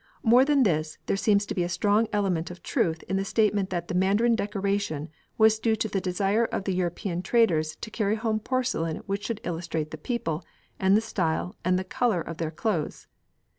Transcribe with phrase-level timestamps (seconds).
[0.23, 3.69] More than this, there seems to be a strong element of truth in the statement
[3.69, 8.15] that the Mandarin decoration was due to the desire of the European traders to carry
[8.15, 10.43] home porcelain which should illustrate the people,
[10.79, 13.05] and the style and the colour of their clothes.